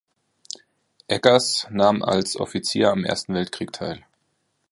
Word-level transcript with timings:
Eggers 1.07 1.67
nahm 1.69 2.01
als 2.01 2.35
Offizier 2.35 2.89
am 2.89 3.05
Ersten 3.05 3.35
Weltkrieg 3.35 3.71
teil. 3.71 4.03